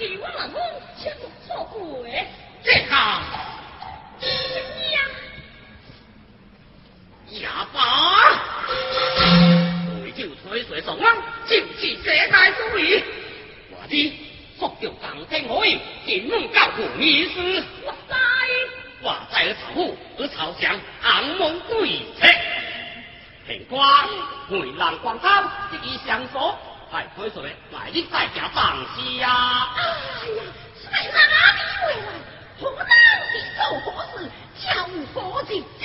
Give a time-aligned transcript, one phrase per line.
[0.00, 0.58] 给我老公
[0.96, 2.26] 切个臭鬼！
[2.64, 2.96] 这个，
[4.18, 5.02] 你呀，
[7.42, 7.78] 哑巴！
[9.92, 11.16] 我酒吞水上网，
[11.46, 12.26] 就是世界
[12.56, 13.04] 主义。
[13.70, 14.14] 华弟，
[14.58, 15.62] 我叫唐天虎，
[16.06, 17.62] 金门教父秘书。
[17.84, 18.14] 我知，
[19.02, 22.26] 我知你炒股，你炒上红毛鬼车。
[23.46, 23.76] 平哥，
[24.48, 25.28] 梅兰光头，
[25.70, 26.58] 得意上锁。
[26.90, 27.54] 说，派推说来
[27.92, 29.68] 你在家办事呀。
[29.76, 29.82] 哎
[30.28, 30.42] 呀，
[30.74, 32.04] 谁让阿弟回来？
[32.60, 32.84] 何当
[33.30, 33.86] 是做何
[34.18, 34.28] 事？
[34.60, 34.66] 叫
[35.14, 35.82] 何之知？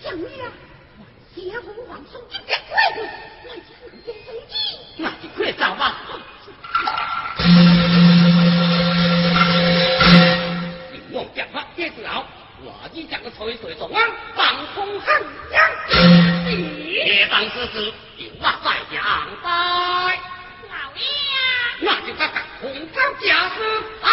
[0.00, 0.06] 想
[0.38, 0.44] 呀，
[1.34, 3.00] 谢红王送一只鬼子，
[3.48, 3.68] 来将
[4.04, 4.54] 见谁知？
[4.96, 5.84] 那就快走吧。
[10.92, 12.24] 你用讲话接住后，
[12.62, 15.60] 我只讲个吹水上岸，放风汉江。
[17.04, 17.92] 别当之时，有
[18.44, 19.02] 我在阳
[19.42, 20.20] 台。
[20.68, 21.00] 老爷，
[21.80, 23.56] 那就看看红烧夹子
[24.02, 24.06] 啊！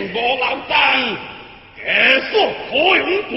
[0.00, 0.74] 无漏洞，
[1.76, 1.82] 假
[2.30, 2.32] 说
[2.70, 3.32] 可用故。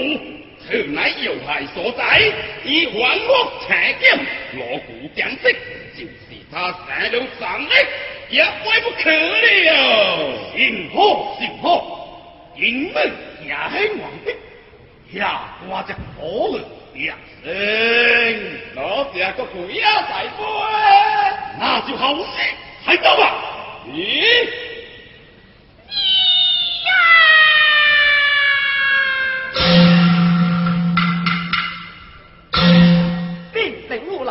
[0.64, 2.20] 此乃要害所在，
[2.64, 4.16] 以还我邪剑，
[4.52, 5.36] 锣鼓将息，
[5.92, 7.68] 就是他杀了三日，
[8.30, 10.32] 也怪不可了。
[10.54, 11.66] 幸好幸好，
[12.56, 13.10] 因为
[13.48, 14.32] 家兴王的，
[15.12, 17.50] 下挂着火了两声，
[18.76, 20.44] 老这个鬼也在飞，
[21.58, 22.24] 那就好事，
[22.84, 23.34] 快走吧。
[23.92, 24.46] 咦？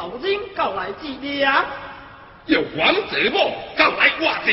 [0.02, 1.48] 老人告来祭奠。
[2.48, 3.54] 有王子么？
[3.78, 4.50] 告来挂子，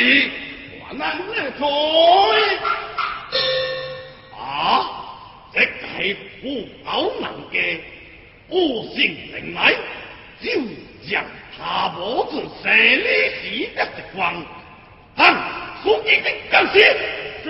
[0.84, 1.64] 还安那台？
[4.38, 4.44] 啊，
[5.50, 7.80] 这系富宝能嘅
[8.50, 9.72] 恶性人来，
[10.42, 10.50] 就
[11.10, 11.24] 让
[11.56, 14.44] 他母子生理时得的光，
[15.16, 15.34] 看
[15.82, 16.78] 书记的干事。
[17.42, 17.48] 是。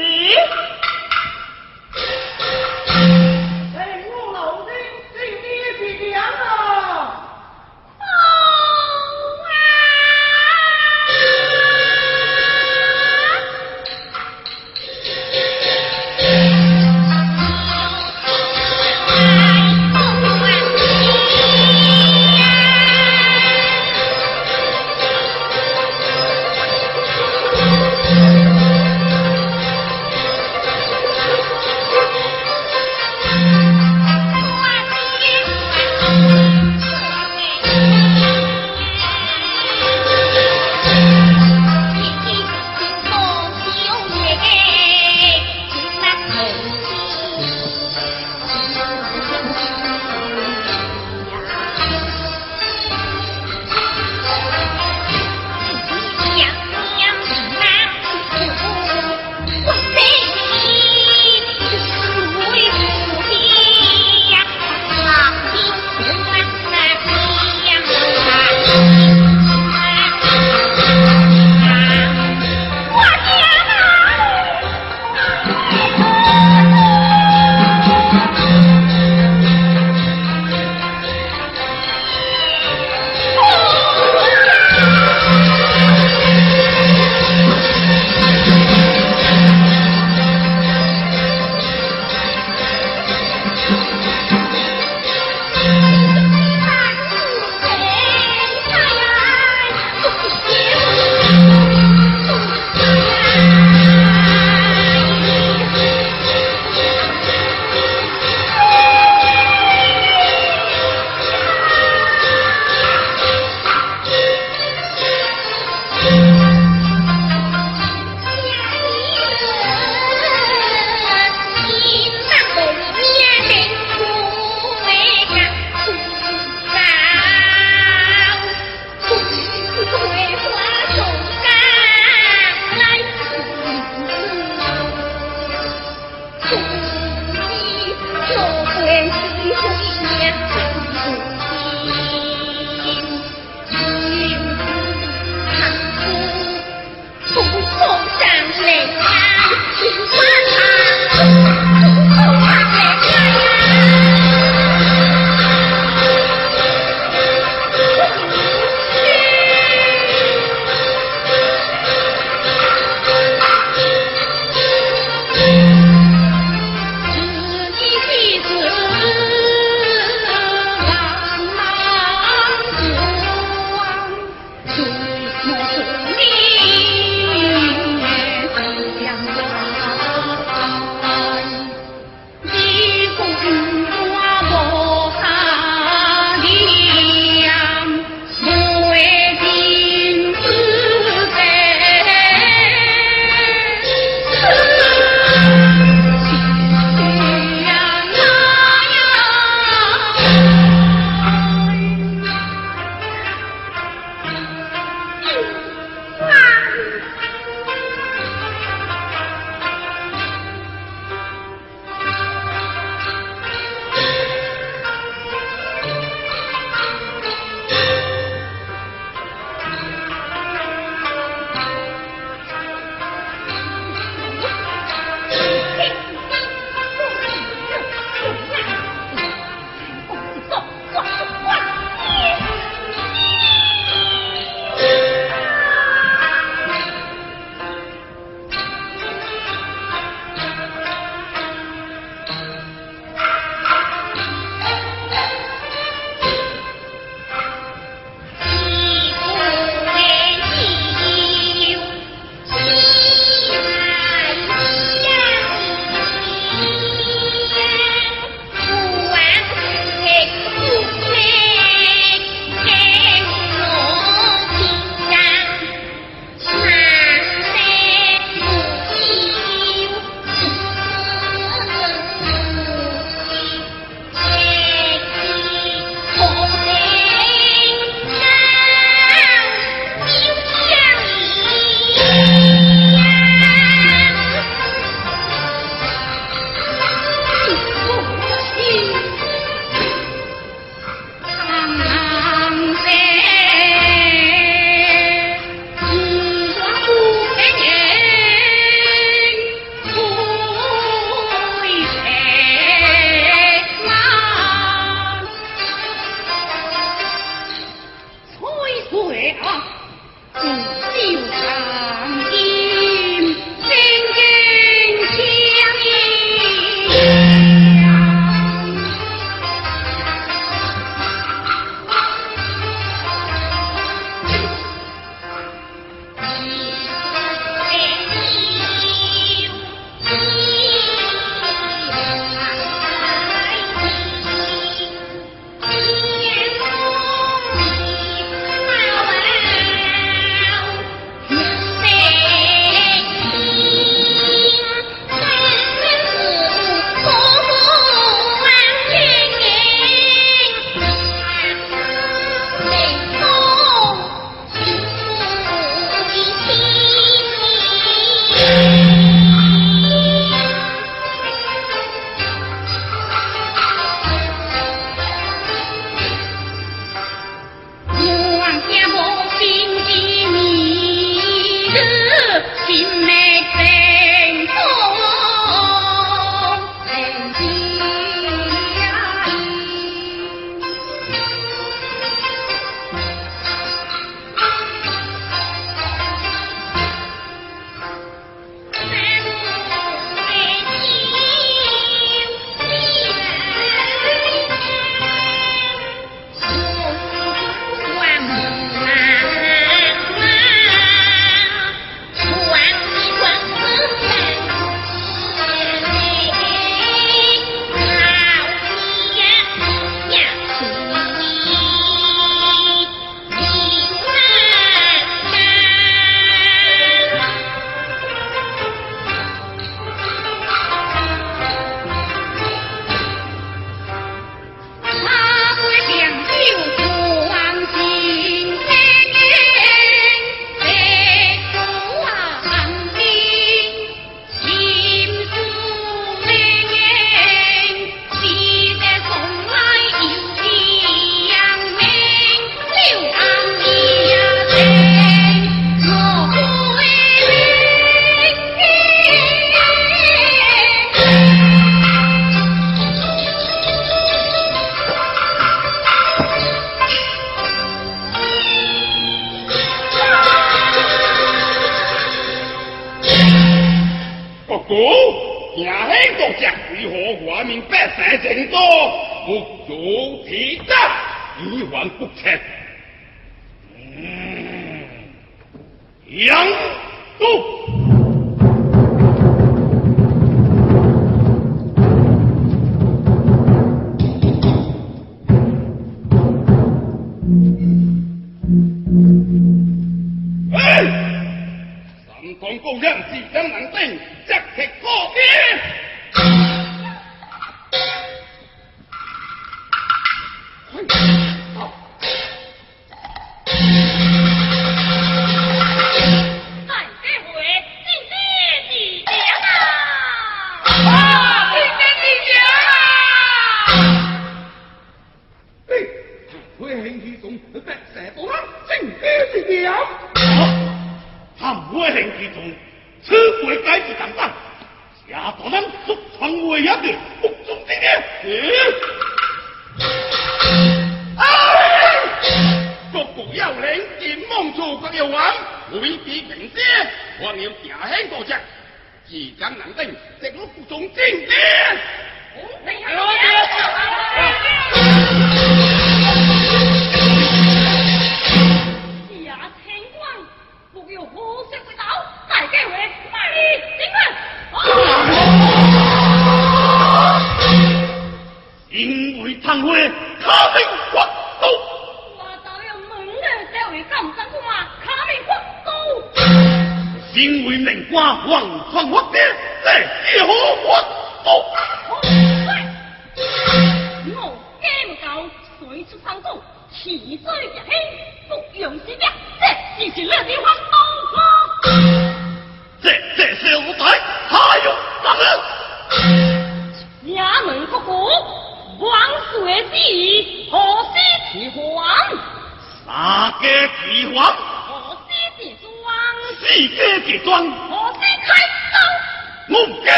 [3.75, 4.71] 等我老人
[5.13, 5.45] 祭奠
[5.81, 5.83] 祭
[6.13, 7.18] 奠啊！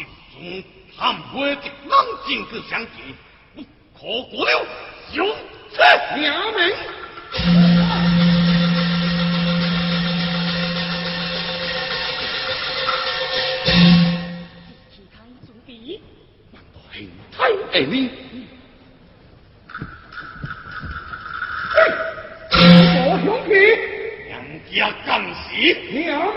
[0.00, 0.64] 敬宗，
[0.98, 1.20] 他们
[1.56, 1.92] 的能
[2.26, 2.90] 进个相见，
[3.94, 4.50] 可过了
[5.12, 5.36] 有
[5.72, 5.78] 这
[6.18, 6.74] 娘们。
[14.90, 16.00] 其他一种的，
[16.50, 16.94] 难道很
[17.30, 17.38] 太
[17.72, 18.10] 爱你？
[22.52, 23.52] 我兄弟，
[24.28, 24.30] 娘
[24.72, 24.74] 家
[25.06, 25.48] 刚死，
[25.92, 26.29] 娘。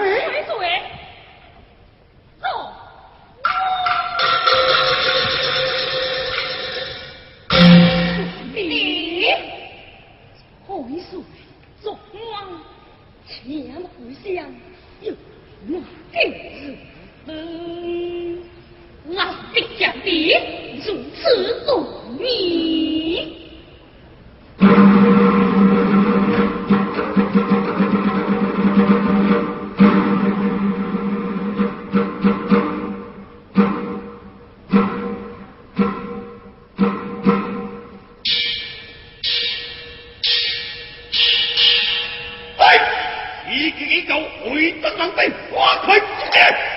[44.43, 46.72] 回到当兵，花开之剑。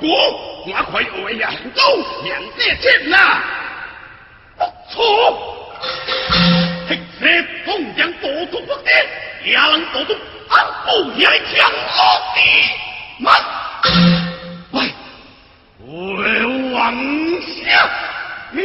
[0.00, 1.36] 我可以为，
[1.74, 1.80] 都
[2.24, 3.16] 两得见呐。
[4.90, 5.02] 错，
[6.88, 7.26] 黑色
[7.64, 8.90] 同将多出不得，
[9.44, 10.14] 也能多出
[10.48, 10.52] 安
[10.84, 11.76] 不也将落
[12.34, 12.38] 地。
[13.18, 13.26] 慢，
[14.72, 14.76] 喂，
[15.80, 15.88] 我
[16.72, 16.82] 王
[17.42, 17.88] 下
[18.52, 18.64] 命。